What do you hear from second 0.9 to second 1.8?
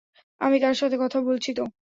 কথা বলছি তো।